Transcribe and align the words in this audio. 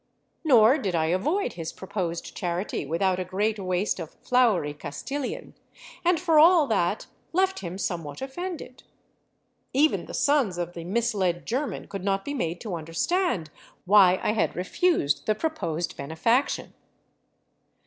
Nor 0.43 0.79
did 0.79 0.95
I 0.95 1.05
avoid 1.13 1.53
his 1.53 1.71
proposed 1.71 2.35
charity 2.35 2.87
without 2.87 3.19
a 3.19 3.23
great 3.23 3.59
waste 3.59 3.99
of 3.99 4.09
flowery 4.15 4.73
Castilian, 4.73 5.53
and 6.03 6.19
for 6.19 6.39
all 6.39 6.65
that 6.65 7.05
left 7.33 7.59
him 7.59 7.77
somewhat 7.77 8.19
offended. 8.19 8.81
Even 9.73 10.07
the 10.07 10.15
sons 10.15 10.57
of 10.57 10.73
the 10.73 10.85
misled 10.85 11.45
German 11.45 11.85
could 11.87 12.03
not 12.03 12.25
be 12.25 12.33
made 12.33 12.59
to 12.61 12.73
under 12.73 12.93
stand 12.93 13.51
why 13.85 14.19
I 14.23 14.31
had 14.33 14.55
refused 14.55 15.27
the 15.27 15.35
proposed 15.35 15.95
benefaction. 15.95 16.73